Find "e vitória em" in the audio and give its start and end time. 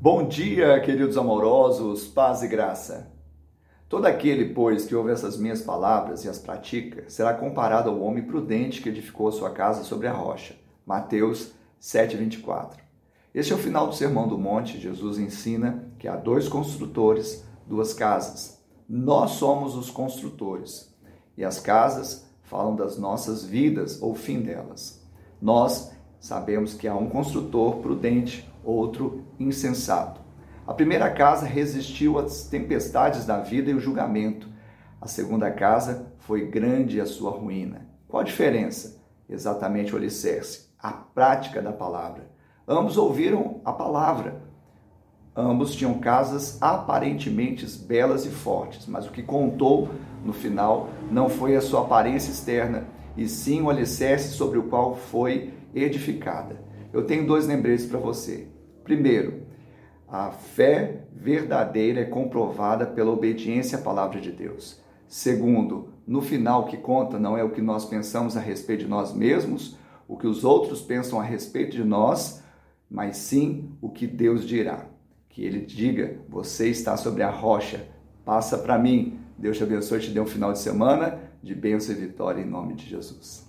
81.94-82.48